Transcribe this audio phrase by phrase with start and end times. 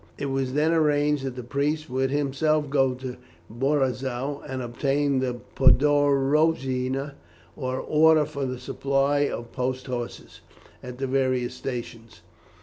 [0.17, 3.17] It was then arranged that the priest would himself go to
[3.51, 7.13] Borizow and obtain the podorojna
[7.55, 10.41] or order for the supply of post horses
[10.81, 12.21] at the various stations.